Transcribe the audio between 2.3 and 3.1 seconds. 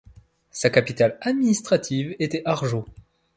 Arjo.